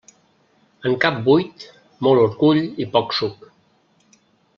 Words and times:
En 0.89 0.95
cap 1.03 1.19
buit, 1.27 1.65
molt 2.07 2.23
orgull 2.23 2.63
i 2.87 2.91
poc 2.97 3.13
suc. 3.19 3.45